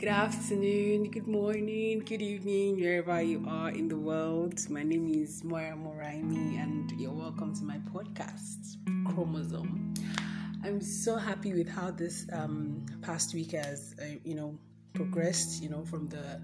[0.00, 4.58] Good afternoon, good morning, good evening, wherever you are in the world.
[4.70, 9.92] My name is Moira Moraimi, and you're welcome to my podcast, Chromosome.
[10.64, 14.58] I'm so happy with how this um, past week has, uh, you know,
[14.94, 15.62] progressed.
[15.62, 16.40] You know, from the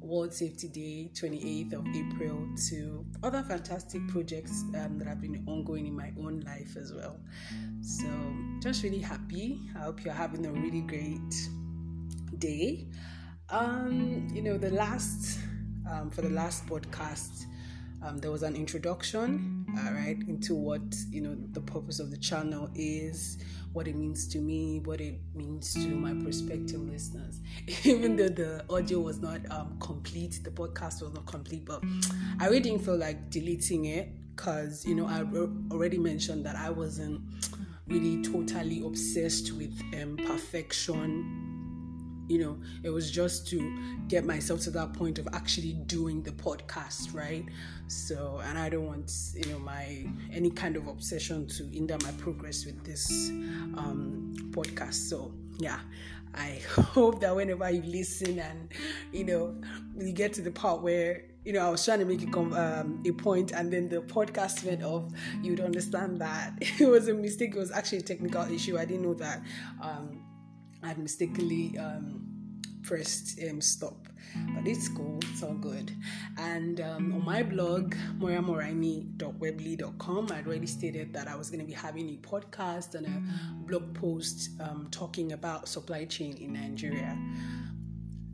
[0.00, 5.86] World Safety Day, 28th of April, to other fantastic projects um, that have been ongoing
[5.86, 7.20] in my own life as well.
[7.82, 8.08] So,
[8.58, 9.60] just really happy.
[9.76, 11.48] I hope you're having a really great
[12.38, 12.88] day.
[13.50, 15.38] Um, you know, the last
[15.90, 17.46] um, for the last podcast,
[18.02, 22.16] um, there was an introduction, uh, right, into what you know the purpose of the
[22.16, 23.38] channel is,
[23.72, 27.40] what it means to me, what it means to my prospective listeners.
[27.84, 31.82] Even though the audio was not um, complete, the podcast was not complete, but
[32.40, 35.24] I really didn't feel like deleting it because you know I
[35.72, 37.20] already mentioned that I wasn't
[37.88, 41.55] really totally obsessed with um, perfection
[42.28, 46.32] you know it was just to get myself to that point of actually doing the
[46.32, 47.44] podcast right
[47.88, 52.12] so and i don't want you know my any kind of obsession to hinder my
[52.12, 53.30] progress with this
[53.76, 55.80] um podcast so yeah
[56.34, 58.68] i hope that whenever you listen and
[59.12, 59.54] you know
[59.98, 63.00] you get to the part where you know, I was trying to make a, um,
[63.06, 65.04] a point, and then the podcast went off.
[65.42, 67.54] You'd understand that it was a mistake.
[67.54, 68.76] It was actually a technical issue.
[68.76, 69.42] I didn't know that
[69.80, 70.25] um,
[70.86, 72.22] I had mistakenly um,
[72.84, 74.06] pressed um, stop.
[74.54, 75.90] But it's cool, it's all good.
[76.38, 81.72] And um, on my blog, moyamoraimi.weebly.com, I'd already stated that I was going to be
[81.72, 83.20] having a podcast and a
[83.66, 87.18] blog post um, talking about supply chain in Nigeria.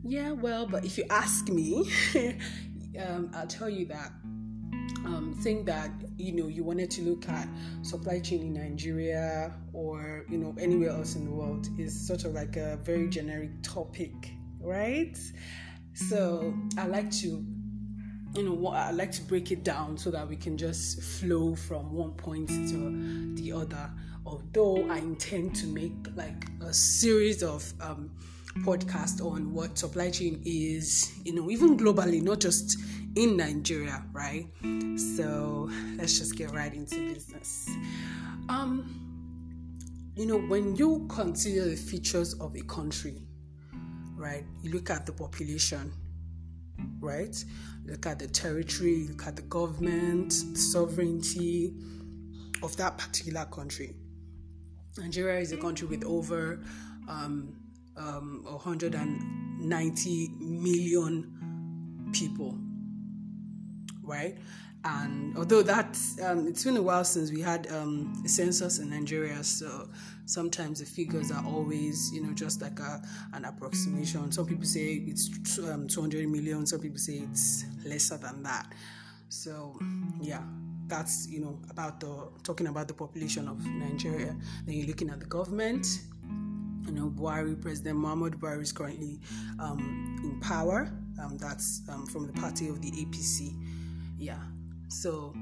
[0.03, 1.89] Yeah, well, but if you ask me,
[3.03, 4.11] um, I'll tell you that
[5.05, 7.47] um, think that you know you wanted to look at
[7.81, 12.33] supply chain in Nigeria or you know anywhere else in the world is sort of
[12.33, 14.13] like a very generic topic,
[14.59, 15.17] right?
[15.93, 17.45] So I like to
[18.35, 21.91] you know I like to break it down so that we can just flow from
[21.93, 23.89] one point to the other.
[24.25, 28.09] Although I intend to make like a series of um,
[28.59, 32.77] podcast on what supply chain is, you know, even globally, not just
[33.15, 34.47] in Nigeria, right?
[35.17, 37.69] So let's just get right into business.
[38.49, 38.99] Um,
[40.15, 43.21] you know, when you consider the features of a country,
[44.15, 45.91] right, you look at the population,
[46.99, 47.35] right?
[47.85, 51.73] Look at the territory, look at the government, the sovereignty
[52.61, 53.95] of that particular country.
[54.97, 56.61] Nigeria is a country with over
[57.09, 57.55] um,
[57.97, 62.57] um, 190 million people,
[64.03, 64.37] right?
[64.85, 68.89] And although that um, it's been a while since we had um, a census in
[68.89, 69.87] Nigeria, so
[70.25, 73.01] sometimes the figures are always, you know, just like a,
[73.33, 74.31] an approximation.
[74.31, 78.73] Some people say it's um, 200 million, some people say it's lesser than that.
[79.29, 79.79] So,
[80.19, 80.41] yeah,
[80.87, 84.35] that's you know about the talking about the population of Nigeria.
[84.65, 85.87] Then you're looking at the government,
[86.85, 89.19] you know, Buhari, President Muhammad Buhari is currently
[89.59, 90.91] um, in power.
[91.21, 93.55] Um, that's um, from the party of the APC.
[94.23, 94.39] Yeah.
[94.87, 95.33] So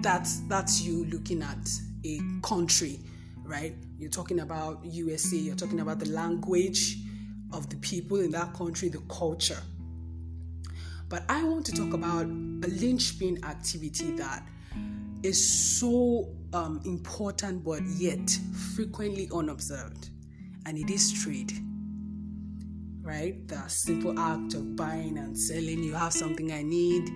[0.00, 1.68] that's that's you looking at
[2.04, 3.00] a country,
[3.44, 3.74] right?
[3.98, 5.36] You're talking about USA.
[5.36, 6.96] You're talking about the language
[7.52, 9.60] of the people in that country, the culture.
[11.10, 14.46] But I want to talk about a linchpin activity that
[15.22, 18.30] is so um, important, but yet
[18.74, 20.08] frequently unobserved
[20.64, 21.52] and it is trade
[23.02, 27.10] right the simple act of buying and selling you have something i need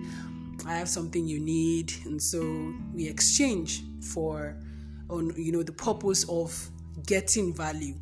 [0.65, 1.93] i have something you need.
[2.05, 3.83] And so we exchange
[4.13, 4.57] for
[5.09, 6.69] on you know the purpose of
[7.05, 7.95] getting value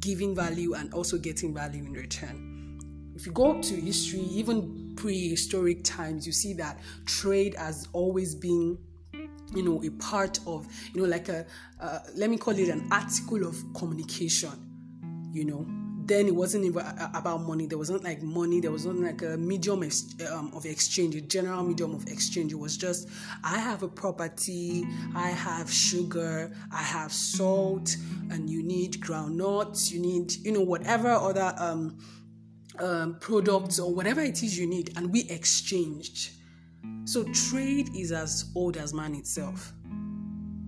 [0.00, 3.12] giving value and also getting value in return.
[3.16, 8.78] If you go to history even prehistoric times you see that trade has always been
[9.54, 11.46] you know a part of you know like a
[11.80, 14.50] uh, let me call it an article of communication
[15.32, 15.66] you know
[16.08, 16.84] then it wasn't even
[17.14, 17.66] about money.
[17.66, 18.60] There wasn't like money.
[18.60, 19.82] There wasn't like a medium
[20.30, 22.52] um, of exchange a general medium of exchange.
[22.52, 23.08] It was just
[23.44, 24.84] i have a property
[25.14, 27.96] i have sugar i have salt
[28.30, 31.98] and you need groundnuts you need you know whatever other um,
[32.80, 36.30] um, products or whatever it is you need and we exchanged.
[37.04, 39.72] So trade is as old as man itself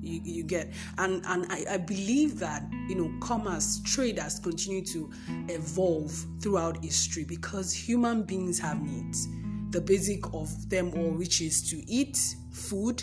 [0.03, 0.73] you, you get.
[0.99, 5.11] And and I, I believe that you know commerce trade has continued to
[5.49, 9.29] evolve throughout history because human beings have needs.
[9.71, 12.19] The basic of them all which is to eat
[12.53, 13.03] food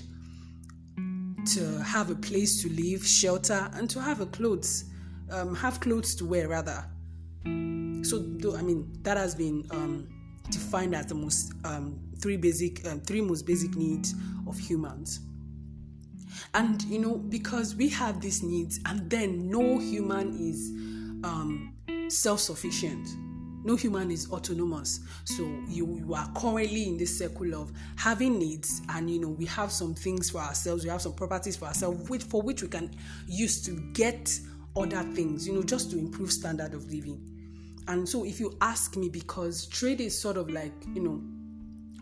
[1.46, 4.86] to have a place to live shelter and to have a clothes
[5.32, 6.84] um, have clothes to wear rather.
[8.04, 8.24] So
[8.58, 10.08] i mean that has been um,
[10.50, 14.14] defined as the most um, three basic um, three most basic needs
[14.48, 15.22] of humans
[16.54, 20.70] and you know because we have these needs and then no human is
[21.24, 21.74] um,
[22.10, 23.08] self-sufficient.
[23.64, 25.02] No human is autonomous.
[25.26, 29.46] So you, you are currently in this circle of having needs and you know we
[29.46, 32.70] have some things for ourselves we have some properties for ourselves which for which we
[32.70, 32.96] can
[33.26, 34.40] use to get
[34.76, 37.22] other things you know just to improve standard of living.
[37.90, 41.22] And so if you ask me because trade is sort of like you know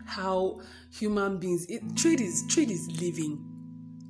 [0.04, 0.60] how
[0.90, 3.44] human beings it, trade is trade is living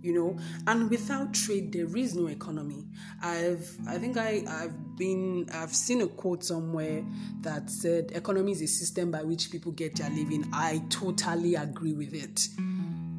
[0.07, 0.39] you know
[0.69, 2.87] and without trade there is no economy.
[3.21, 7.05] I've i think i i've been i've seen a quote somewhere
[7.41, 10.49] that said economy is a system by which people get their living.
[10.53, 12.49] I totally agree with it.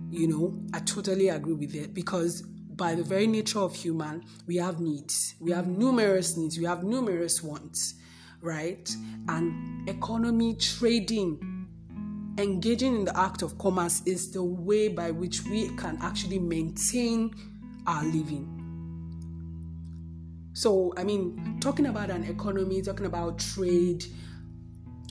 [0.09, 4.55] You know i totally agree with it because by the very nature of human we
[4.55, 5.35] have needs.
[5.41, 6.57] We have numerous needs.
[6.57, 7.95] We have numerous wants
[8.39, 8.87] right?
[9.27, 11.56] And economy trading
[12.37, 17.33] engaging in the act of commerce is the way by which we can actually maintain
[17.85, 18.53] our living.
[20.53, 24.05] So, I mean, talking about an economy, talking about trade,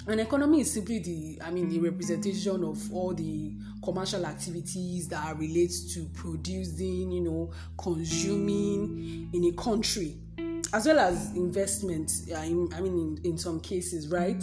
[0.08, 3.52] an economy is simply the, I mean, the representation of all the
[3.82, 10.16] commercial activities that are related to producing, you know, consuming in a country,
[10.72, 12.12] as well as investment.
[12.36, 14.42] I mean, in, in some cases, right?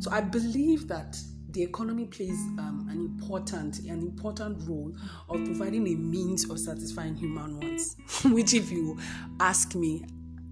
[0.00, 1.16] So, I believe that
[1.54, 4.92] the economy plays um, an important an important role
[5.28, 8.98] of providing a means of satisfying human wants, which, if you
[9.40, 10.04] ask me,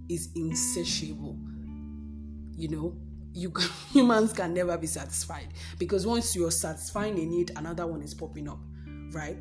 [0.09, 1.37] is insatiable.
[2.57, 2.97] You know,
[3.35, 3.53] you
[3.93, 8.49] humans can never be satisfied because once you're satisfying a need, another one is popping
[8.49, 8.61] up,
[9.11, 9.37] right?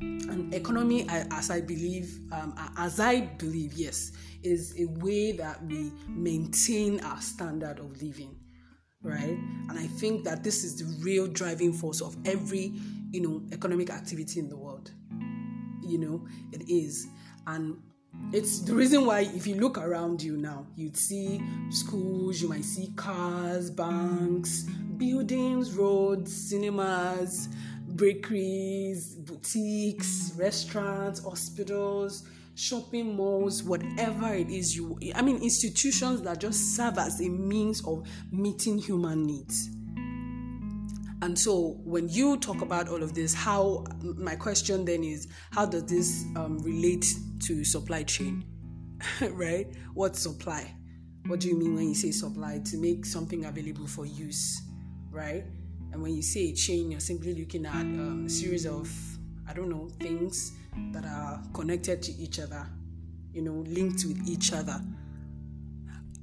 [0.00, 4.12] And economy, as I believe, um, as I believe, yes,
[4.42, 8.36] is a way that we maintain our standard of living
[9.02, 9.38] right?
[9.68, 12.72] And I think that this is the real driving force of every,
[13.10, 14.90] you know, economic activity in the world.
[15.82, 17.06] You know, it is.
[17.46, 17.76] And
[18.32, 22.64] it's the reason why if you look around you now, you'd see schools, you might
[22.64, 24.62] see cars, banks,
[24.96, 27.48] buildings, roads, cinemas,
[27.96, 36.76] bakeries, boutiques, restaurants, hospitals, shopping malls, whatever it is you, I mean, institutions that just
[36.76, 39.70] serve as a means of meeting human needs.
[41.22, 45.66] And so, when you talk about all of this, how my question then is, how
[45.66, 47.06] does this um, relate
[47.46, 48.44] to supply chain?
[49.30, 49.68] right?
[49.94, 50.74] What supply?
[51.26, 52.60] What do you mean when you say supply?
[52.64, 54.62] To make something available for use,
[55.10, 55.44] right?
[55.92, 58.90] And when you say a chain, you're simply looking at um, a series of,
[59.48, 60.52] I don't know, things
[60.92, 62.66] that are connected to each other,
[63.32, 64.80] you know, linked with each other.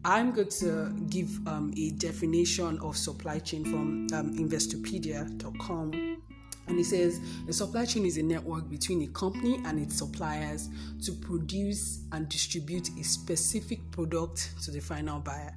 [0.06, 6.22] I'm going to give um, a definition of supply chain from um, Investopedia.com.
[6.68, 10.70] And it says a supply chain is a network between a company and its suppliers
[11.04, 15.54] to produce and distribute a specific product to the final buyer.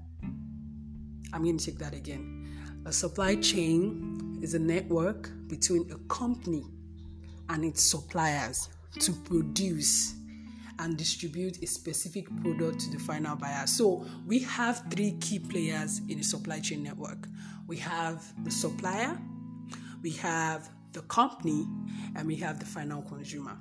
[1.33, 2.83] I'm going to take that again.
[2.85, 6.65] A supply chain is a network between a company
[7.49, 8.69] and its suppliers
[9.01, 10.15] to produce
[10.79, 13.67] and distribute a specific product to the final buyer.
[13.67, 17.29] So we have three key players in the supply chain network.
[17.67, 19.19] We have the supplier,
[20.03, 21.67] we have the company,
[22.17, 23.57] and we have the final consumer.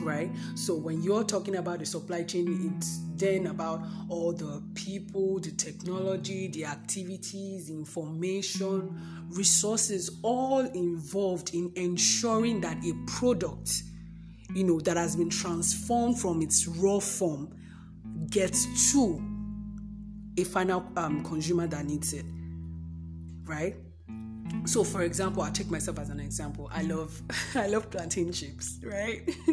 [0.00, 0.30] Right?
[0.54, 5.50] So when you're talking about the supply chain, it's then about all the people, the
[5.50, 9.00] technology, the activities, information,
[9.30, 13.82] resources, all involved in ensuring that a product
[14.54, 17.54] you know, that has been transformed from its raw form
[18.30, 19.22] gets to
[20.38, 22.24] a final um, consumer that needs it,
[23.44, 23.76] right?
[24.64, 26.70] So, for example, I'll take myself as an example.
[26.72, 27.20] I love,
[27.54, 29.28] I love plantain chips, right?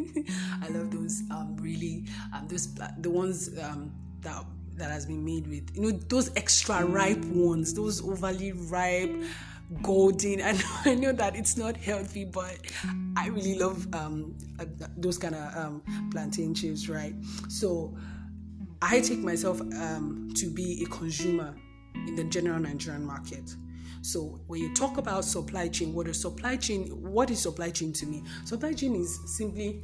[0.62, 3.92] I love those um, really, um, those the ones um,
[4.22, 9.12] that that has been made with, you know, those extra ripe ones, those overly ripe
[9.82, 10.42] golden.
[10.44, 12.58] I know, I know that it's not healthy, but
[13.16, 14.66] I really love um, uh,
[14.98, 17.14] those kind of um, plantain chips, right?
[17.48, 17.96] So
[18.82, 21.56] I take myself um, to be a consumer
[21.96, 23.56] in the general Nigerian market.
[24.02, 26.88] So when you talk about supply chain, what is supply chain?
[27.02, 28.24] What is supply chain to me?
[28.46, 29.84] Supply chain is simply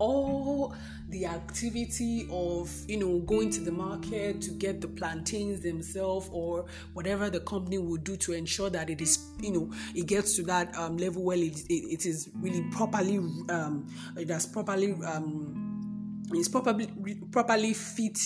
[0.00, 0.74] all
[1.10, 6.64] the activity of you know going to the market to get the plantains themselves or
[6.94, 10.42] whatever the company will do to ensure that it is you know it gets to
[10.42, 16.22] that um, level where it, it, it is really properly um, it has properly um,
[16.32, 16.88] it's properly
[17.30, 18.18] properly fit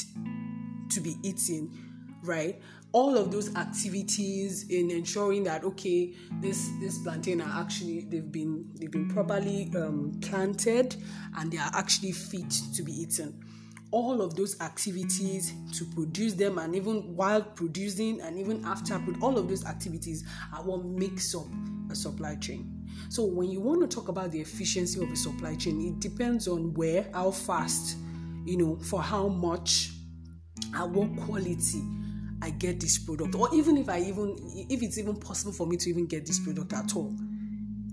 [0.91, 1.71] to be eaten
[2.23, 2.61] right
[2.95, 8.65] all of those activities in ensuring that okay this this plantain are actually they've been
[8.77, 10.95] they've been properly um, planted
[11.37, 13.39] and they are actually fit to be eaten.
[13.91, 19.39] All of those activities to produce them and even while producing and even after all
[19.39, 21.47] of those activities are what makes up
[21.91, 22.89] a supply chain.
[23.09, 26.47] So when you want to talk about the efficiency of a supply chain it depends
[26.47, 27.97] on where how fast
[28.45, 29.91] you know for how much
[30.77, 31.83] at what quality
[32.45, 34.37] I get this product, or even if I even
[34.69, 37.17] if it's even possible for me to even get this product at all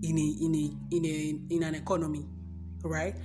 [0.03, 2.27] in a in a in a in an economy,
[2.83, 3.15] right?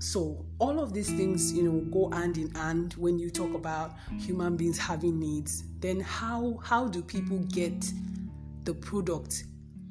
[0.00, 3.92] So all of these things, you know, go hand in hand when you talk about
[4.18, 5.62] human beings having needs.
[5.78, 7.88] Then how how do people get
[8.64, 9.44] the product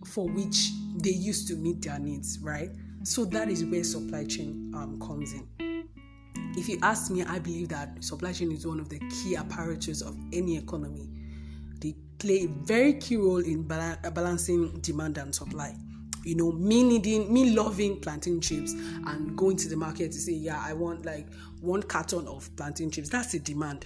[0.06, 2.72] for which they used to meet their needs, right?
[3.04, 5.73] So that is where supply chain um, comes in
[6.56, 10.02] if you ask me, I believe that supply chain is one of the key apparatus
[10.02, 11.10] of any economy.
[11.80, 15.76] They play a very key role in balancing demand and supply.
[16.24, 20.32] You know, me needing, me loving plantain chips and going to the market to say,
[20.34, 21.28] yeah, I want like
[21.60, 23.10] one carton of plantain chips.
[23.10, 23.86] That's the demand.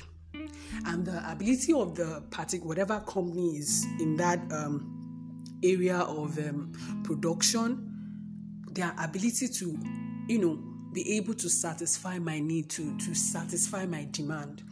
[0.86, 6.74] And the ability of the party, whatever company is in that um, area of um,
[7.04, 9.80] production, their ability to,
[10.28, 14.64] you know, be able to satisfy my need, to, to satisfy my demand.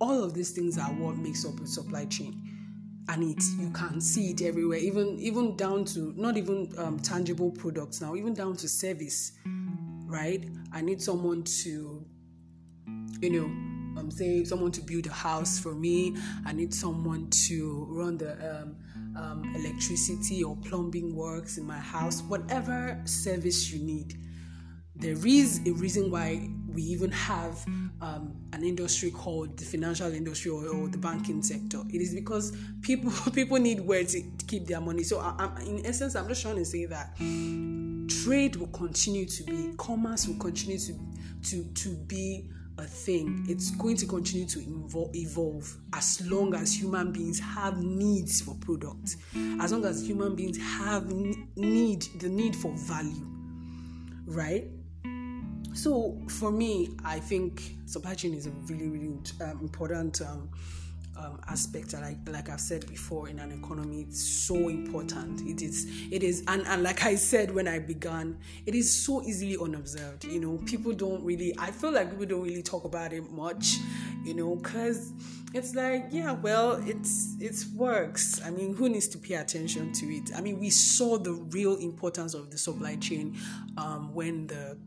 [0.00, 2.42] All of these things are what makes up a supply chain.
[3.08, 7.50] And it you can see it everywhere, even even down to not even um, tangible
[7.50, 9.32] products now, even down to service,
[10.06, 10.48] right?
[10.72, 12.04] I need someone to,
[13.20, 13.46] you know,
[14.00, 16.16] um, say someone to build a house for me.
[16.46, 18.76] I need someone to run the um,
[19.16, 22.22] um, electricity or plumbing works in my house.
[22.22, 24.14] Whatever service you need,
[25.00, 27.64] there is a reason why we even have
[28.00, 31.82] um, an industry called the financial industry or, or, the banking sector.
[31.92, 35.02] It is because people people need where to keep their money.
[35.02, 37.16] So, I, in essence, I'm just trying to say that
[38.24, 40.94] trade will continue to be, commerce will continue to
[41.50, 43.44] to to be a thing.
[43.48, 48.54] It's going to continue to evolve, evolve as long as human beings have needs for
[48.60, 49.16] products,
[49.60, 53.26] as long as human beings have need the need for value,
[54.26, 54.66] right?
[55.72, 60.50] So for me, I think supply chain is a really, really um, important um,
[61.16, 61.92] um, aspect.
[61.94, 65.42] Like, like I've said before, in an economy, it's so important.
[65.42, 69.22] It is, it is, and, and like I said when I began, it is so
[69.22, 70.24] easily unobserved.
[70.24, 71.54] You know, people don't really.
[71.58, 73.76] I feel like people don't really talk about it much.
[74.24, 75.12] You know, because
[75.52, 80.06] it's like yeah well it's it works i mean who needs to pay attention to
[80.06, 83.36] it i mean we saw the real importance of the supply chain
[83.76, 84.78] um, when the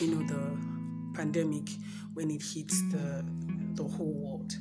[0.00, 1.68] you know the pandemic
[2.14, 3.24] when it hits the
[3.74, 4.54] the whole world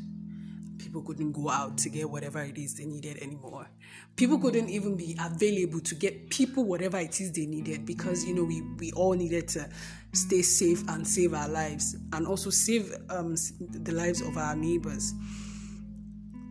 [0.78, 3.68] people couldn't go out to get whatever it is they needed anymore.
[4.16, 8.34] People couldn't even be available to get people whatever it is they needed because you
[8.34, 9.68] know we we all needed to
[10.14, 15.14] stay safe and save our lives and also save um, the lives of our neighbors.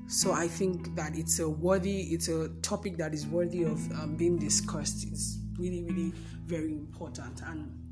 [0.08, 4.16] So i think that it's a worthy it's a topic that is worthy of um,
[4.16, 5.06] being discussed.
[5.10, 6.12] It's really really
[6.44, 7.85] very important and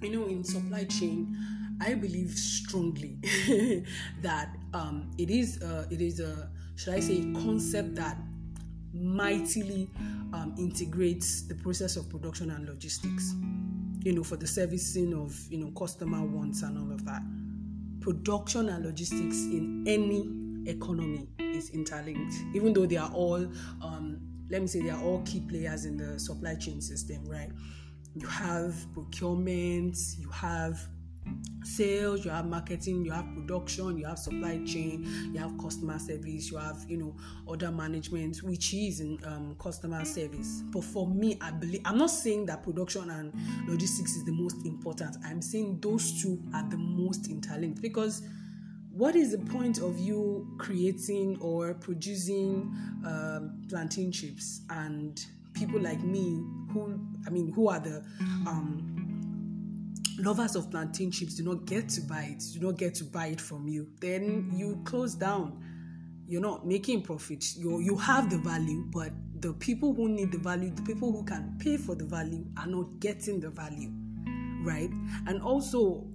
[0.00, 1.36] you know, in supply chain,
[1.80, 3.18] I believe strongly
[4.22, 8.16] that um, it is a, it is a should I say concept that
[8.92, 9.88] mightily
[10.32, 13.34] um, integrates the process of production and logistics.
[14.02, 17.22] You know, for the servicing of you know customer wants and all of that.
[18.00, 23.46] Production and logistics in any economy is interlinked, even though they are all
[23.82, 27.50] um, let me say they are all key players in the supply chain system, right?
[28.14, 30.80] You have procurement, you have
[31.62, 36.50] sales, you have marketing, you have production, you have supply chain, you have customer service,
[36.50, 37.14] you have you know
[37.46, 40.62] order management, which is in um, customer service.
[40.72, 43.32] But for me, I believe I'm not saying that production and
[43.68, 45.16] logistics is the most important.
[45.24, 48.22] I'm saying those two are the most interlinked because
[48.92, 52.74] what is the point of you creating or producing
[53.06, 55.24] um, plantain chips and
[55.54, 58.04] people like me who I mean who are the
[58.46, 59.00] um,
[60.18, 63.26] lovers of plantain chips do not get to buy it, do not get to buy
[63.26, 65.64] it from you, then you close down.
[66.26, 67.44] You're not making profit.
[67.56, 69.10] You you have the value, but
[69.40, 72.66] the people who need the value, the people who can pay for the value, are
[72.66, 73.90] not getting the value,
[74.62, 74.90] right?
[75.26, 76.06] And also,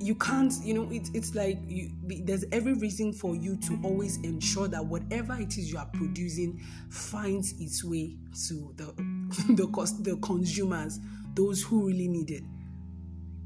[0.00, 1.90] you can't you know it, it's like you,
[2.24, 6.60] there's every reason for you to always ensure that whatever it is you are producing
[6.90, 8.16] finds its way
[8.46, 8.92] to the
[9.50, 10.98] the cost the consumers
[11.34, 12.44] those who really need it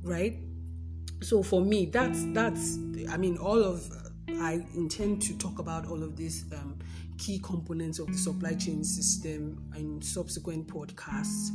[0.03, 0.39] right
[1.23, 2.79] so for me that's that's
[3.11, 3.91] i mean all of
[4.41, 6.79] I intend to talk about all of these um,
[7.19, 11.49] key components of the supply chain system in subsequent podcasts.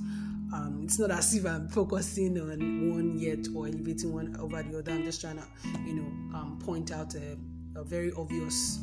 [0.53, 4.79] Um, it's not as if I'm focusing on one yet or elevating one over the
[4.79, 4.91] other.
[4.91, 5.47] I'm just trying to,
[5.85, 7.37] you know, um, point out a,
[7.75, 8.79] a very obvious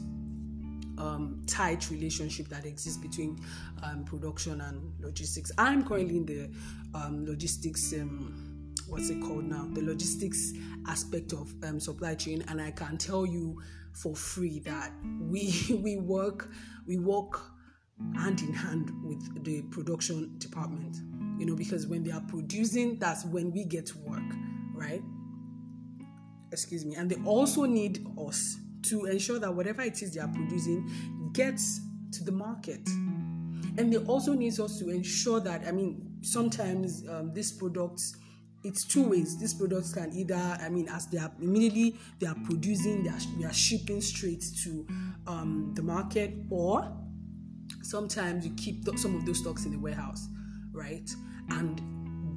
[1.00, 3.40] um, tight relationship that exists between
[3.82, 5.50] um, production and logistics.
[5.58, 6.50] I'm currently in the
[6.98, 7.92] um, logistics.
[7.94, 9.68] Um, what's it called now?
[9.72, 10.52] The logistics
[10.86, 13.60] aspect of um, supply chain, and I can tell you
[13.92, 16.48] for free that we we work
[16.86, 17.40] we work
[18.16, 20.96] hand in hand with the production department
[21.40, 24.22] you know, because when they are producing, that's when we get to work,
[24.74, 25.02] right?
[26.52, 26.96] Excuse me.
[26.96, 31.80] And they also need us to ensure that whatever it is they are producing gets
[32.12, 32.86] to the market.
[33.78, 38.16] And they also need us to ensure that, I mean, sometimes um, these products,
[38.64, 39.38] it's two ways.
[39.38, 43.18] These products can either, I mean, as they are immediately they are producing, they are,
[43.38, 44.86] they are shipping straight to
[45.26, 46.92] um, the market, or
[47.82, 50.28] sometimes you keep some of those stocks in the warehouse,
[50.72, 51.08] right?
[51.50, 51.80] and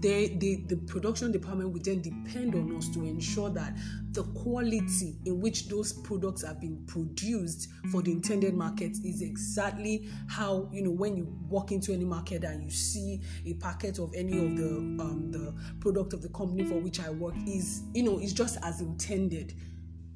[0.03, 3.73] they, they, the production department will then depend on us to ensure that
[4.11, 10.09] the quality in which those products have been produced for the intended market is exactly
[10.27, 14.13] how you know when you walk into any market and you see a packet of
[14.13, 14.67] any of the
[15.01, 18.57] um, the product of the company for which I work is you know is just
[18.61, 19.53] as intended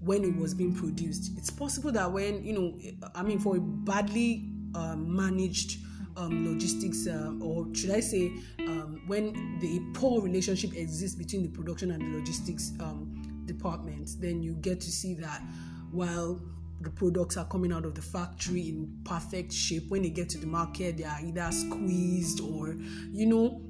[0.01, 1.31] when it was being produced.
[1.37, 2.77] It's possible that when you know
[3.15, 5.79] I mean for a badly um, managed
[6.17, 11.49] um, logistics, uh, or should I say, um, when the poor relationship exists between the
[11.49, 15.41] production and the logistics um, department, then you get to see that
[15.91, 16.41] while
[16.81, 20.37] the products are coming out of the factory in perfect shape, when they get to
[20.37, 22.75] the market, they are either squeezed or,
[23.11, 23.61] you know,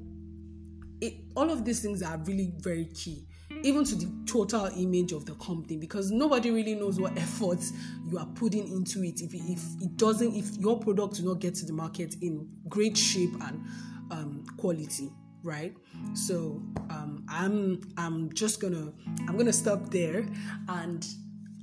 [1.00, 3.27] it, all of these things are really very key
[3.62, 7.72] even to the total image of the company because nobody really knows what efforts
[8.10, 9.20] you are putting into it.
[9.20, 12.96] If, if it doesn't if your product do not get to the market in great
[12.96, 13.64] shape and
[14.10, 15.10] um, quality
[15.44, 15.72] right?
[16.14, 18.92] So um, i'm i'm just gonna
[19.28, 20.26] i'm gonna stop there
[20.68, 21.06] and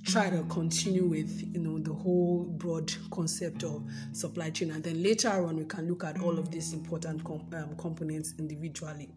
[0.05, 4.71] try to continue with you know the whole broad concept of supply chain.
[4.71, 9.09] And then later on we can look at all of these important um, components individually.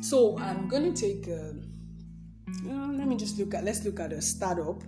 [0.00, 1.52] So i'm going to take uh,
[2.64, 4.82] let me just look at let's look at a startup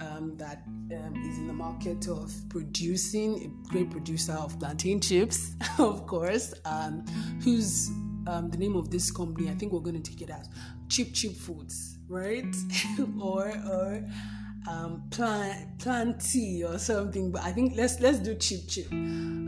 [0.00, 5.52] um, that um, is in the market of producing a great producer of plantain chips,
[5.78, 6.54] of course.
[6.64, 7.04] Um,
[7.42, 7.88] who's
[8.26, 9.48] um, the name of this company?
[9.48, 10.48] I think we're going to take it as
[10.88, 12.54] Cheap Cheap Foods, right?
[13.20, 14.04] or or
[14.68, 17.30] um, plant planty or something.
[17.30, 18.86] But I think let's let's do Cheap Chip.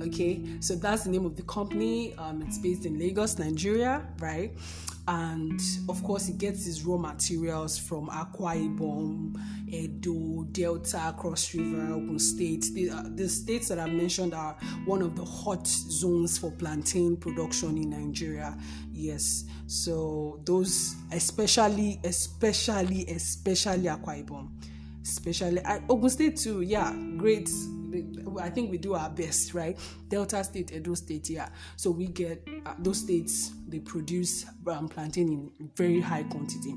[0.07, 2.15] Okay, so that's the name of the company.
[2.17, 4.53] Um, it's based in Lagos, Nigeria, right?
[5.09, 11.95] And of course, he gets his raw materials from Akwa Ibom, Edo, Delta, Cross River,
[11.95, 12.67] Ogun State.
[12.75, 17.17] The, uh, the states that I mentioned are one of the hot zones for plantain
[17.17, 18.55] production in Nigeria.
[18.93, 24.51] Yes, so those, especially, especially, especially Akwa Ibom,
[25.03, 26.61] especially uh, Ogun State too.
[26.61, 27.49] Yeah, great
[28.41, 29.79] I think we do our best, right?
[30.09, 31.49] Delta State, Edo State, yeah.
[31.77, 36.75] So we get uh, those states they produce um, plantain in very high quantity.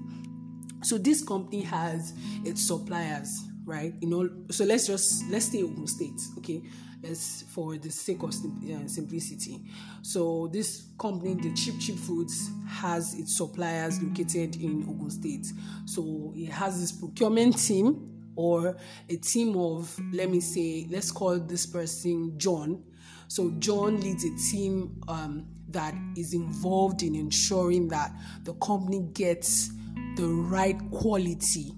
[0.83, 3.93] So this company has its suppliers, right?
[4.01, 6.63] You know, so let's just let's stay Ogun State, okay?
[7.03, 9.63] As for the sake of uh, simplicity.
[10.03, 15.47] So this company, the Cheap Cheap Foods, has its suppliers located in Ogun State.
[15.85, 18.77] So it has this procurement team or
[19.09, 22.83] a team of, let me say, let's call this person John.
[23.27, 28.11] So John leads a team um, that is involved in ensuring that
[28.43, 29.71] the company gets
[30.15, 31.73] the right quality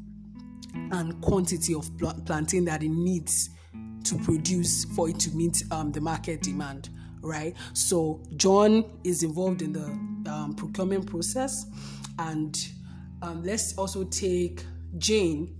[0.73, 3.49] and quantity of pl- that it needs
[4.03, 6.89] to produce for it to meet um, the market demand
[7.21, 9.85] right so john is involved in the
[10.29, 11.65] um, procurement process
[12.19, 12.67] and
[13.21, 14.65] um, let's also take
[14.97, 15.55] jane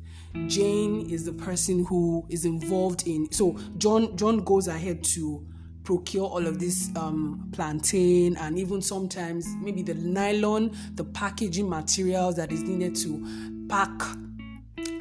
[0.48, 3.32] Jane is the person who is involved in.
[3.32, 5.46] So John John goes ahead to
[5.84, 12.36] procure all of this um, plantain and even sometimes maybe the nylon, the packaging materials
[12.38, 13.92] that is needed to pack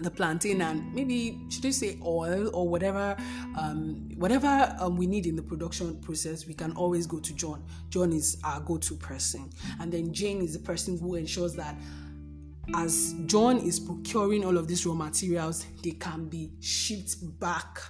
[0.03, 3.17] the plantain and maybe should I say oil or whatever
[3.57, 7.63] um, whatever um, we need in the production process we can always go to John
[7.89, 11.77] John is our go-to person and then Jane is the person who ensures that
[12.75, 17.81] as John is procuring all of these raw materials, they can be shipped back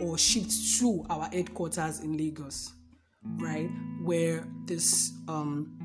[0.00, 2.72] or shipped to our headquarters in Lagos,
[3.38, 3.70] right?
[4.02, 5.76] Where this um,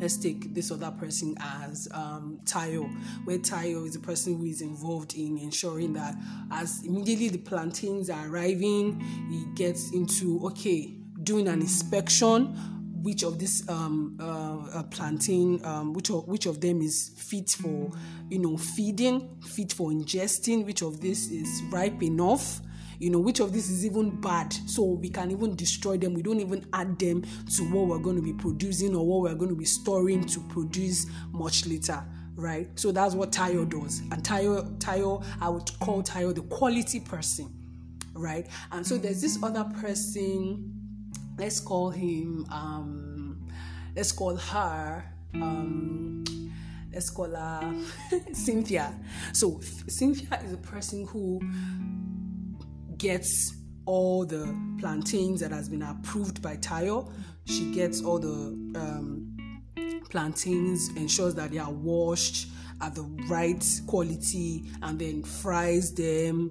[0.00, 2.88] let's take this other person as um, Tayo,
[3.24, 6.14] where Tayo is the person who is involved in ensuring that
[6.50, 12.56] as immediately the plantains are arriving, he gets into okay doing an inspection
[13.06, 17.50] which of this um, uh, uh, plantain, um, which of which of them is fit
[17.50, 17.88] for,
[18.28, 22.60] you know, feeding, fit for ingesting, which of this is ripe enough,
[22.98, 26.14] you know, which of this is even bad, so we can even destroy them.
[26.14, 27.22] We don't even add them
[27.54, 30.40] to what we're going to be producing or what we're going to be storing to
[30.48, 32.68] produce much later right?
[32.78, 34.00] So that's what Tayo does.
[34.12, 37.50] And Tayo, Tayo, I would call Tayo the quality person,
[38.12, 38.46] right?
[38.72, 40.75] And so there's this other person
[41.38, 43.48] let's call him um
[43.94, 46.24] let's call her um
[46.96, 47.74] let's call her
[48.32, 48.94] Cynthia.
[49.34, 51.40] So Cynthia is a person who
[52.96, 57.12] gets all the plantains that has been approved by Tayo.
[57.44, 58.28] She gets all the
[58.80, 59.36] um,
[60.08, 62.48] plantains, ensures that they are washed
[62.80, 66.50] at the right quality, and then fries them,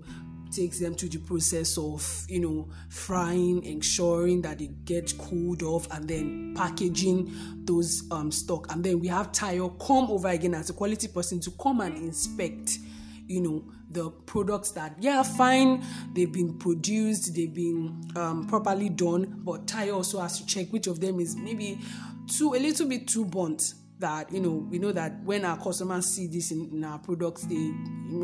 [0.51, 5.91] takes them to the process of you know frying ensuring that they get cooled off
[5.91, 7.31] and then packaging
[7.65, 8.71] those um, stock.
[8.71, 11.97] And then we have Tayo come over again as a quality person to come and
[11.97, 12.79] inspect
[13.27, 19.41] you know the products that yeah fine they've been produced they've been um, properly done
[19.43, 21.79] but Tayo also has to check which of them is maybe
[22.27, 26.05] too a little bit too burnt that you know we know that when our customers
[26.05, 27.71] see this in, in, our products they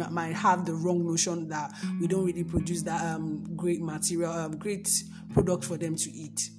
[0.09, 4.57] might have the wrong notion that we don't really produce that um, great material um,
[4.57, 4.89] great
[5.33, 6.49] product for them to eat.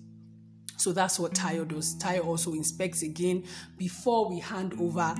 [0.77, 1.97] So that's what Tayo does.
[1.97, 3.45] Tayo also inspects again
[3.79, 5.15] before we hand over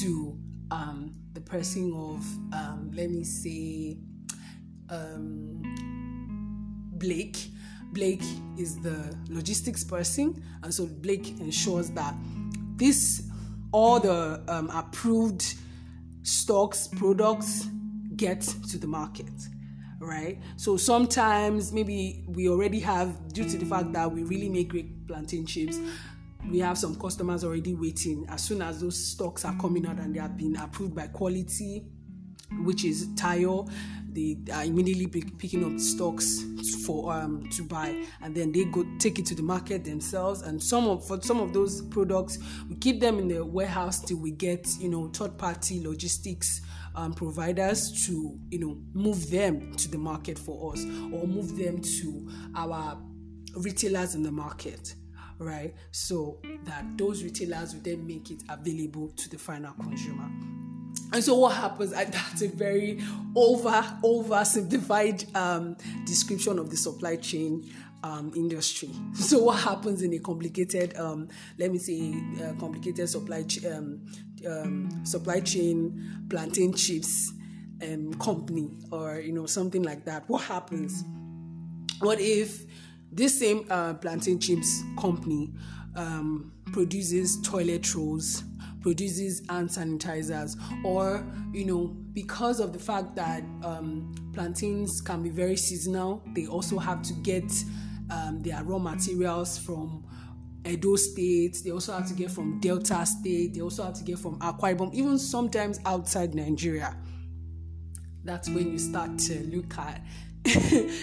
[0.00, 0.38] to
[0.70, 3.96] um, the person of um, let me say
[4.90, 5.62] um,
[6.98, 7.50] Blake.
[7.92, 8.24] Blake
[8.58, 12.14] is the logistics person and so Blake ensures that
[12.76, 13.22] this
[13.72, 15.54] all the um, approved
[16.22, 17.66] stocks, products
[18.16, 19.30] get to the market
[20.00, 20.38] right?
[20.56, 25.06] So sometimes maybe we already have, due to the fact that we really make great
[25.06, 25.78] plantain chips,
[26.50, 28.26] we have some customers already waiting.
[28.28, 31.84] As soon as those stocks are coming out and they have been approved by quality,
[32.62, 33.70] which is Tayo,
[34.16, 36.42] they are immediately picking up stocks
[36.86, 40.42] for um, to buy, and then they go take it to the market themselves.
[40.42, 44.18] And some of for some of those products, we keep them in the warehouse till
[44.18, 46.62] we get you know third party logistics
[46.94, 51.80] um, providers to you know move them to the market for us or move them
[51.80, 52.98] to our
[53.54, 54.94] retailers in the market
[55.38, 55.74] right?
[55.90, 60.30] So that those retailers will then make it available to the final consumer
[61.12, 63.00] and so what happens that's a very
[63.34, 67.68] over over simplified um, description of the supply chain
[68.02, 68.90] um, industry.
[69.14, 71.28] So what happens in a complicated um,
[71.58, 74.06] let me say uh, complicated supply ch- um,
[74.46, 77.32] um, supply chain plantain chips
[77.82, 80.28] um, company or you know something like that.
[80.28, 81.04] What happens?
[82.00, 82.64] What if
[83.10, 85.52] this same uh, plantain chips company
[86.72, 88.42] produces toilet rolls
[88.86, 95.28] produces hand sanitizers or you know because of the fact that um, plantains can be
[95.28, 97.42] very seasonal they also have to get
[98.12, 100.04] um, their raw materials from
[100.64, 104.18] Edo State, they also have to get from Delta State, they also have to get
[104.18, 106.96] from Akwa Ibom, even sometimes outside Nigeria.
[108.24, 110.00] That's when you start to look at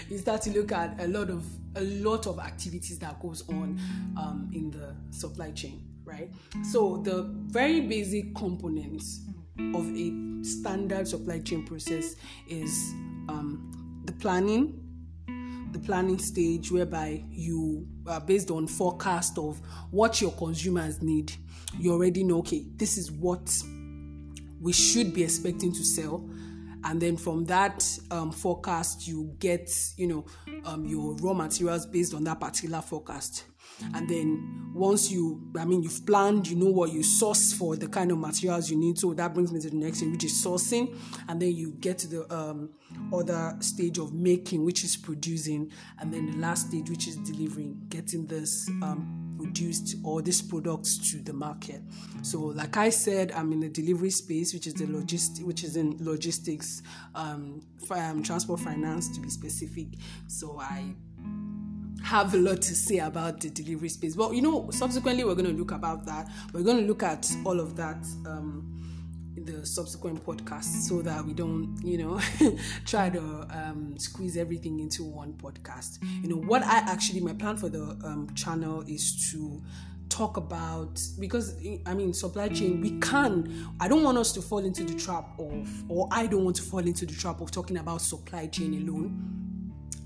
[0.10, 3.78] you start to look at a lot of a lot of activities that goes on
[4.18, 6.32] um, in the supply chain right?
[6.72, 9.22] So the very basic components
[9.74, 12.16] of a standard supply chain process
[12.48, 12.94] is
[13.30, 14.80] um, the planning,
[15.72, 21.34] the planning stage whereby you are based on forecast of what your consumers need.
[21.80, 23.52] You already know, okay, this is what
[24.62, 26.30] we should be expecting to sell
[26.86, 30.26] and then from that um, forecast you get you know
[30.66, 33.46] um, your raw materials based on that particular forecast.
[33.96, 37.88] And then once you i mean you've planned you know what you source for the
[37.88, 38.98] kind of materials you need.
[38.98, 40.96] So that brings me to the next thing which is sourcing.
[41.28, 42.70] And then you get to the um,
[43.12, 45.72] other stage of making which is producing.
[46.00, 51.12] And then the last stage which is delivering getting this um, produced or these products
[51.12, 51.82] to the market
[52.22, 55.76] so like i said i'm in the delivery space which is the logistic which is
[55.76, 56.82] in logistics
[57.16, 59.88] um, um transport finance to be specific
[60.28, 60.94] so i
[62.04, 64.16] have a lot to say about the delivery space.
[64.16, 66.30] But you know, subsequently we're going to look about that.
[66.52, 68.83] We're going to look at all of that um,
[69.36, 72.20] the subsequent podcast so that we don't, you know,
[72.86, 73.20] try to
[73.50, 76.00] um, squeeze everything into one podcast.
[76.22, 79.62] You know, what I actually my plan for the um, channel is to
[80.10, 81.56] talk about because
[81.88, 85.28] I mean supply chain we can I don't want us to fall into the trap
[85.40, 88.76] of or I don't want to fall into the trap of talking about supply chain
[88.88, 89.34] alone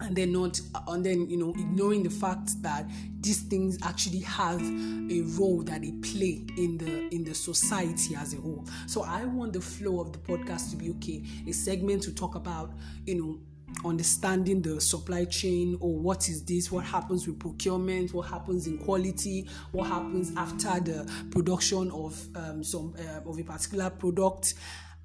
[0.02, 2.86] and then not and then you know ignoring the fact that
[3.22, 8.34] these things actually have a role that they play in the in the society as
[8.34, 8.66] a whole.
[8.86, 12.36] So i want the flow of the podcast to be okay a segment to talk
[12.36, 12.72] about
[13.06, 13.40] you know
[13.86, 18.78] understanding the supply chain or what is this what happens with procurement what happens in
[18.78, 24.54] quality what happens after the production of um, some uh, of a particular product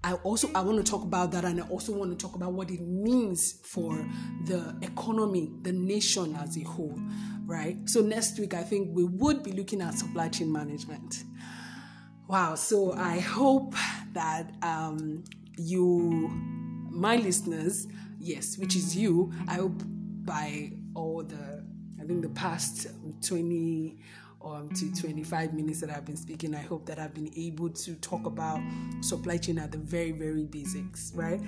[0.04, 2.52] I also I want to talk about that and I also want to talk about
[2.52, 3.94] what it means for
[4.46, 6.98] the economy, the nation as a whole,
[7.46, 7.76] right?
[7.88, 11.22] So next week I think we would be looking at supply chain management.
[12.28, 13.74] Wow, so I hope
[14.12, 15.22] that um,
[15.56, 16.30] you
[16.90, 17.86] my listeners,
[18.18, 19.82] yes, which is you, I hope
[20.24, 21.64] by all the
[22.00, 22.88] I think the past
[23.24, 23.98] 20
[24.44, 27.94] um, to 25 minutes that I've been speaking, I hope that I've been able to
[27.96, 28.60] talk about
[29.00, 31.40] supply chain at the very, very basics, right?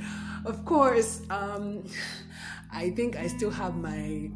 [0.44, 1.84] Of course, um,
[2.72, 4.30] I think I still have my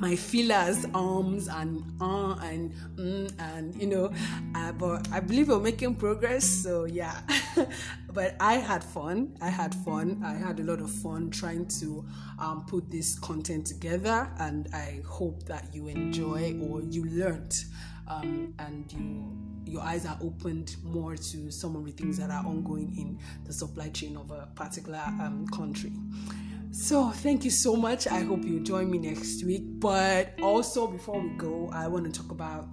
[0.00, 4.12] my feelers, arms and uh and mm, and you know,
[4.54, 6.44] uh, but I believe we're making progress.
[6.44, 7.20] So yeah,
[8.12, 9.36] but I had fun.
[9.40, 10.22] I had fun.
[10.24, 12.04] I had a lot of fun trying to
[12.38, 17.56] um, put this content together, and I hope that you enjoy or you learned,
[18.08, 22.44] um, and you your eyes are opened more to some of the things that are
[22.44, 25.92] ongoing in the supply chain of a particular um, country.
[26.72, 28.06] So, thank you so much.
[28.06, 29.62] I hope you join me next week.
[29.78, 32.66] But also, before we go, I want to talk about,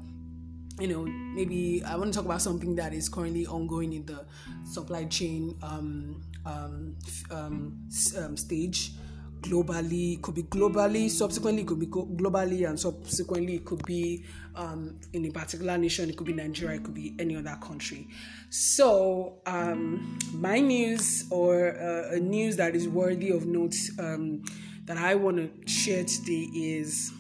[0.80, 4.26] you know, maybe I want to talk about something that is currently ongoing in the
[4.64, 6.96] supply chain um, um,
[7.30, 8.94] um, um stage
[9.42, 14.26] globally could be globally subsequently it could be globally and subsequently it could be
[14.56, 18.08] um, in a particular nation it could be nigeria it could be any other country.
[18.50, 24.44] So um, my news or uh, a news that is worthy of note um,
[24.86, 27.12] that i want to share today is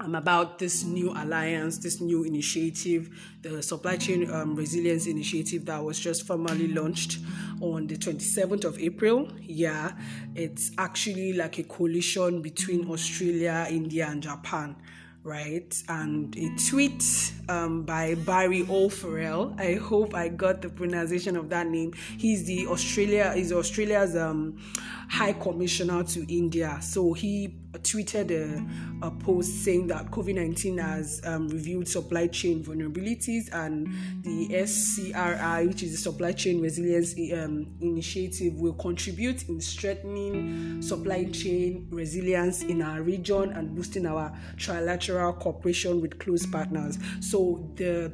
[0.00, 3.10] um, about this new alliance, this new initiative,
[3.42, 7.18] the Supply Chain um, Resilience Initiative that was just formally launched
[7.72, 9.28] on the 27th of April.
[9.40, 9.92] Yeah,
[10.34, 14.76] it's actually like a coalition between Australia, India, and Japan
[15.24, 15.82] right?
[15.88, 17.02] And a tweet
[17.48, 19.54] um, by Barry O'Farrell.
[19.58, 21.94] I hope I got the pronunciation of that name.
[22.18, 24.58] He's the Australia is Australia's um,
[25.08, 26.78] High Commissioner to India.
[26.82, 32.62] So he tweeted a, a post saying that COVID 19 has um, revealed supply chain
[32.62, 33.88] vulnerabilities, and
[34.22, 41.24] the SCRI, which is the Supply Chain Resilience um, Initiative, will contribute in strengthening supply
[41.24, 46.98] chain resilience in our region and boosting our trilateral cooperation with close partners.
[47.20, 48.12] So the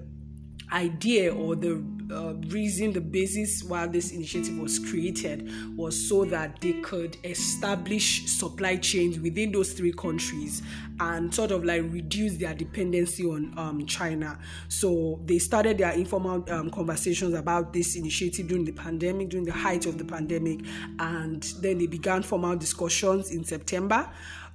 [0.73, 6.61] idea or the uh, reason, the basis why this initiative was created was so that
[6.61, 10.62] they could establish supply chains within those three countries
[11.01, 14.38] and sort of like reduce their dependency on um, China.
[14.68, 19.53] So they started their informal um, conversations about this initiative during the pandemic, during the
[19.53, 20.61] height of the pandemic,
[20.99, 24.09] and then they began formal discussions in September.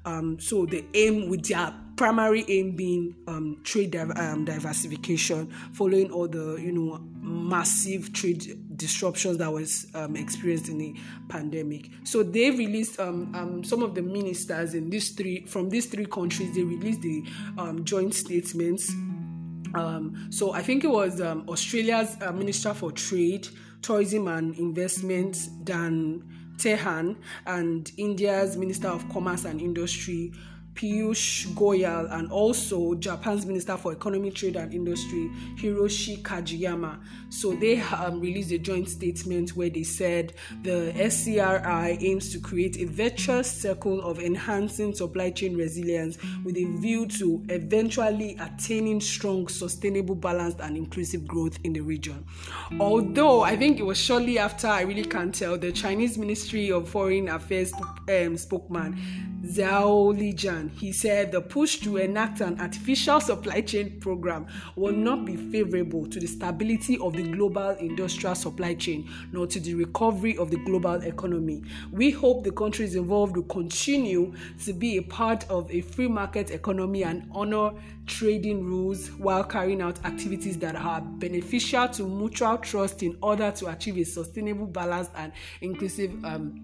[0.05, 6.11] Um, so the aim with their primary aim being um, trade div- um, diversification, following
[6.11, 10.95] all the you know massive trade disruptions that was um, experienced in the
[11.27, 11.89] pandemic.
[12.03, 16.05] So they released um, um, some of the ministers in these three from these three
[16.05, 16.53] countries.
[16.55, 17.23] They released the
[17.83, 18.93] joint statements.
[20.29, 23.47] so I think it was Australia's uh, Minister for Trade,
[23.81, 26.23] Tourism and Investment, Dan
[26.57, 27.15] Tehan
[27.45, 30.31] and India's Minister of Commerce and Industry,
[30.75, 36.99] Piyush Goyal and also Japan's Minister for Economy, Trade and Industry, Hiroshi Kajiyama.
[37.29, 40.33] So they um, released a joint statement where they said
[40.63, 46.65] the SCRI aims to create a virtuous circle of enhancing supply chain resilience with a
[46.77, 52.25] view to eventually attaining strong, sustainable, balanced, and inclusive growth in the region.
[52.79, 56.89] Although I think it was shortly after, I really can't tell, the Chinese Ministry of
[56.89, 57.73] Foreign Affairs
[58.09, 58.99] um, spokesman
[59.45, 65.25] Zhao Lijian he said the push to enact an artificial supply chain program will not
[65.25, 70.37] be favorable to the stability of the global industrial supply chain nor to the recovery
[70.37, 71.63] of the global economy.
[71.91, 74.33] We hope the countries involved will continue
[74.65, 77.71] to be a part of a free market economy and honor
[78.05, 83.67] trading rules while carrying out activities that are beneficial to mutual trust in order to
[83.67, 86.61] achieve a sustainable, balanced, and inclusive um,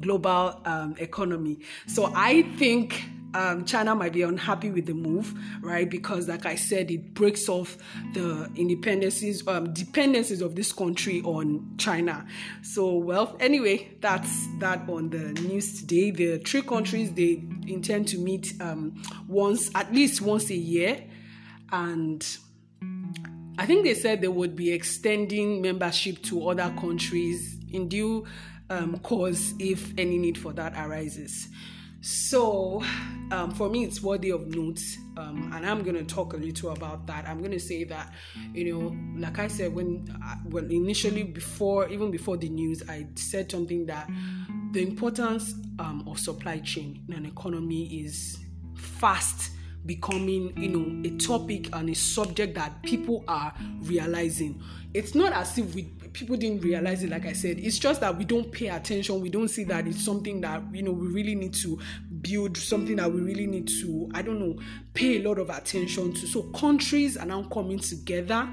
[0.00, 1.58] global um, economy.
[1.86, 3.04] So I think
[3.34, 5.90] um, China might be unhappy with the move, right?
[5.90, 7.76] Because, like I said, it breaks off
[8.14, 12.24] the independencies, um, dependencies of this country on China.
[12.62, 16.12] So, well, anyway, that's that on the news today.
[16.12, 21.04] The three countries they intend to meet um, once, at least once a year,
[21.72, 22.24] and
[23.58, 28.26] I think they said they would be extending membership to other countries in due
[28.70, 31.48] um, course if any need for that arises.
[32.06, 32.82] So,
[33.30, 34.82] um, for me, it's worthy of note,
[35.16, 37.26] um, and I'm going to talk a little about that.
[37.26, 38.12] I'm going to say that,
[38.52, 43.06] you know, like I said, when uh, when initially before even before the news, I
[43.14, 44.10] said something that
[44.72, 48.36] the importance um, of supply chain in an economy is
[48.76, 49.52] fast
[49.86, 54.62] becoming, you know, a topic and a subject that people are realizing.
[54.92, 57.58] It's not as if we people didn't realize it like i said.
[57.58, 59.20] It's just that we don't pay attention.
[59.20, 61.78] We don't see that it's something that you know we really need to
[62.22, 64.56] build something that we really need to i don't know
[64.94, 66.26] pay a lot of attention to.
[66.26, 68.48] So countries are now coming together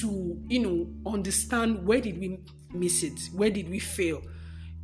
[0.00, 2.40] to you know understand where did we
[2.72, 3.20] miss it?
[3.34, 4.22] Where did we fail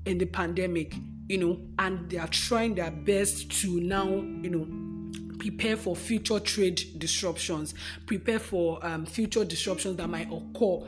[0.05, 0.95] in the pandemic
[1.29, 1.61] you know?
[1.79, 4.90] And they are trying their best to now you know
[5.41, 7.75] prepare for future trade disruptions,
[8.07, 10.87] prepare for um, future disruptions that might occur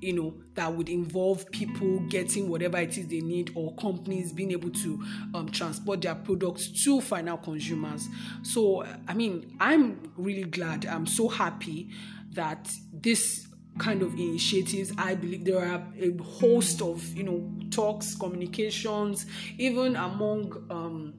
[0.00, 4.52] you know that would involve people getting whatever it is they need or companies being
[4.52, 5.02] able to
[5.32, 8.06] um, transport their products to final consumers.
[8.42, 10.84] So i mean i'm really glad.
[10.86, 11.90] I'm so happy
[12.32, 13.46] that this
[13.78, 19.26] kind of initiatives i believe there are a host of you know talks communications
[19.58, 21.14] even among um,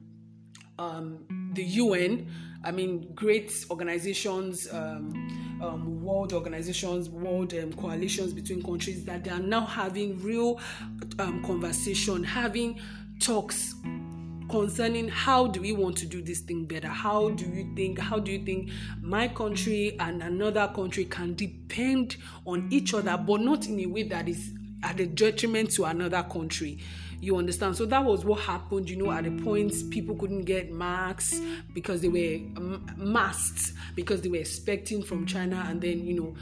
[0.78, 2.26] um, the un
[2.66, 9.30] I mean, great organizations, um, um, world organizations, world um, coalitions between countries that they
[9.30, 10.60] are now having real
[11.20, 12.80] um, conversation, having
[13.20, 13.72] talks
[14.50, 16.88] concerning how do we want to do this thing better?
[16.88, 22.16] How do you think how do you think my country and another country can depend
[22.46, 24.52] on each other but not in a way that is
[24.82, 26.78] at a detriment to another country
[27.20, 27.76] you understand?
[27.76, 31.40] So that was what happened, you know, at the points people couldn't get masks
[31.72, 36.36] because they were um, masked because they were expecting from China, and then, you know,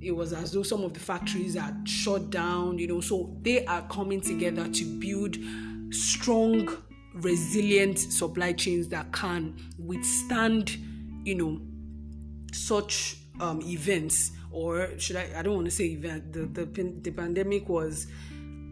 [0.00, 3.00] it was as though some of the factories are shut down, you know.
[3.00, 5.36] So they are coming together to build
[5.90, 6.76] strong,
[7.14, 10.76] resilient supply chains that can withstand,
[11.24, 11.60] you know,
[12.52, 14.32] such um, events.
[14.50, 15.30] Or should I?
[15.36, 16.32] I don't want to say event.
[16.32, 18.06] The the, the pandemic was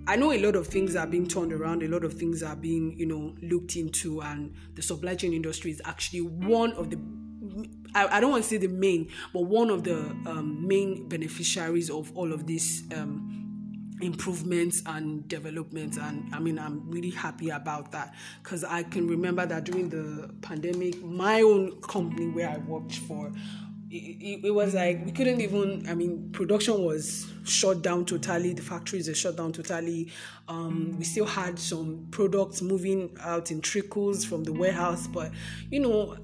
[0.07, 2.57] I know a lot of things are being turned around, a lot of things are
[2.57, 6.99] being, you know, looked into, and the supply chain industry is actually one of the
[7.95, 11.91] I, I don't want to say the main, but one of the um, main beneficiaries
[11.91, 13.41] of all of these um,
[14.01, 15.97] improvements and developments.
[15.97, 20.33] And I mean, I'm really happy about that because I can remember that during the
[20.43, 23.33] pandemic, my own company where I worked for
[23.91, 28.63] it, it, was like we couldn't even i mean production was shut down totally the
[28.63, 30.11] factories are shut down totally
[30.49, 35.33] um, we still had some products moving out in trickles from the warehouse but
[35.71, 36.17] you know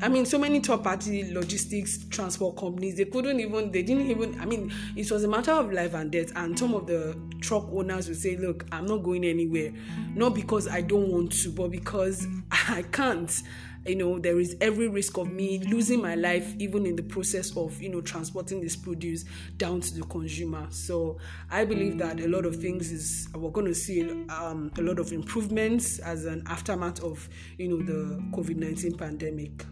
[0.00, 4.38] I mean, so many top party logistics transport companies, they couldn't even, they didn't even,
[4.38, 6.30] I mean, it was a matter of life and death.
[6.36, 9.72] And some of the truck owners would say, Look, I'm not going anywhere.
[10.14, 13.42] Not because I don't want to, but because I can't
[13.86, 17.56] you know there is every risk of me losing my life even in the process
[17.56, 19.24] of you know transporting this produce
[19.56, 20.66] down to the consumer.
[20.70, 21.18] So
[21.50, 24.98] i believe that a lot of things is we're going to see um, a lot
[24.98, 29.64] of improvements as an aftermath of you know the covid-19 pandemic.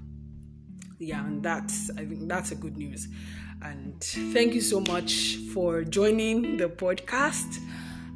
[0.99, 3.09] Yeah and that's i think that's a good news.
[3.63, 7.59] And thank you so much for joining the podcast.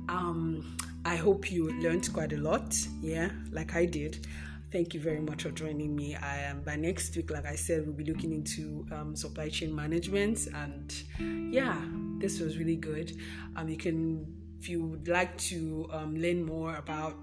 [0.09, 2.77] Um, i hope you learned quite a lot.
[3.01, 4.27] Yeah like i did
[4.73, 6.15] Thank you very much for joining me.
[6.15, 9.75] I am by next week, like I said, we'll be looking into um, supply chain
[9.75, 10.95] management, and
[11.53, 11.77] yeah,
[12.19, 13.17] this was really good.
[13.57, 17.17] Um, you can, if you would like to um, learn more about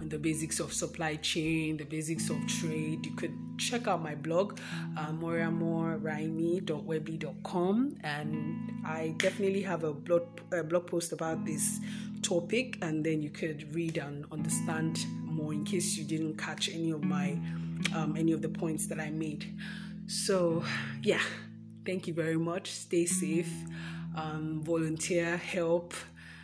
[0.00, 4.58] the basics of supply chain, the basics of trade, you could check out my blog,
[4.96, 11.78] uh, moriamoraimi.weebly.com, and I definitely have a blog, a blog post about this
[12.24, 16.90] topic, and then you could read and understand more in case you didn't catch any
[16.90, 17.38] of my
[17.94, 19.44] um, any of the points that I made.
[20.06, 20.64] So
[21.02, 21.22] yeah,
[21.86, 22.70] thank you very much.
[22.70, 23.52] Stay safe.
[24.16, 25.94] Um, volunteer, help.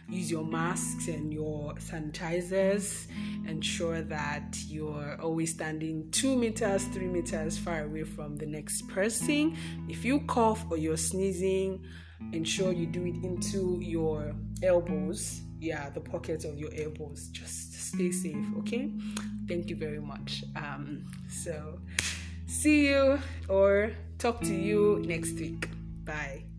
[0.09, 3.07] Use your masks and your sanitizers.
[3.47, 9.57] Ensure that you're always standing two meters, three meters far away from the next person.
[9.89, 11.85] If you cough or you're sneezing,
[12.33, 15.43] ensure you do it into your elbows.
[15.61, 17.29] Yeah, the pockets of your elbows.
[17.29, 18.47] Just stay safe.
[18.61, 18.91] Okay.
[19.47, 20.43] Thank you very much.
[20.57, 21.79] Um, so
[22.47, 25.69] see you or talk to you next week.
[26.05, 26.50] Bye.